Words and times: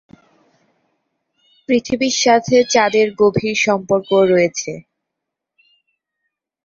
পৃথিবীর 1.69 2.15
সাথে 2.23 2.55
চাঁদের 2.69 3.07
গভীর 3.19 3.55
সম্পর্ক 3.65 4.09
রয়েছে। 4.31 4.71